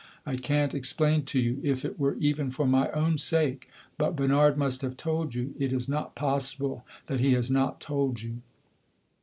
I 0.25 0.35
can't 0.35 0.73
explain 0.73 1.25
to 1.25 1.39
you 1.39 1.59
if 1.61 1.85
it 1.85 1.99
were 1.99 2.15
even 2.15 2.49
for 2.49 2.65
my 2.65 2.89
own 2.91 3.19
sake. 3.19 3.69
But 3.99 4.15
Bernard 4.15 4.57
must 4.57 4.81
have 4.81 4.97
told 4.97 5.35
you; 5.35 5.53
it 5.59 5.71
is 5.71 5.87
not 5.87 6.15
possible 6.15 6.83
that 7.05 7.19
he 7.19 7.33
has 7.33 7.51
not 7.51 7.79
told 7.79 8.19
you?" 8.19 8.37